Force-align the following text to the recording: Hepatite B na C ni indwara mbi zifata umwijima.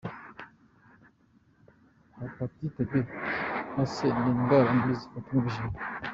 Hepatite 2.19 2.81
B 2.89 2.91
na 3.75 3.83
C 3.93 3.95
ni 4.21 4.25
indwara 4.33 4.69
mbi 4.77 4.91
zifata 4.99 5.29
umwijima. 5.31 5.77